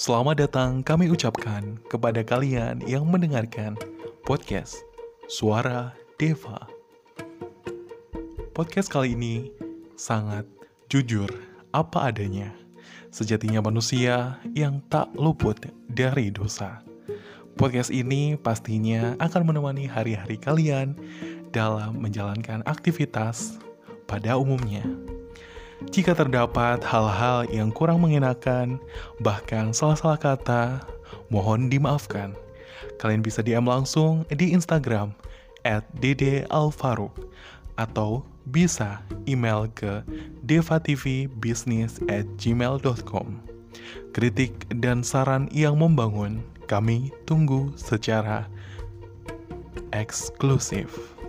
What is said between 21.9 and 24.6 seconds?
menjalankan aktivitas pada